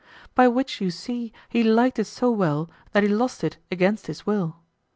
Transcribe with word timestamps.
By 0.33 0.47
which 0.47 0.81
you 0.81 0.89
see 0.89 1.31
he 1.47 1.61
liked 1.61 1.99
it 1.99 2.05
so 2.05 2.31
well 2.31 2.71
that 2.91 3.03
he 3.03 3.09
lost 3.09 3.43
it 3.43 3.57
against 3.71 4.07
his 4.07 4.25
will. 4.25 4.55